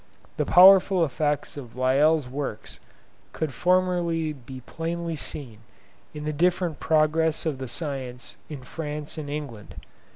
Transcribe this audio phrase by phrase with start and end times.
[0.37, 2.79] The powerful effects of Lyell's works
[3.33, 5.59] could formerly be plainly seen
[6.11, 9.75] in the different progress of the science in France and England.